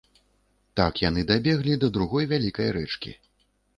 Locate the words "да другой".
1.83-2.23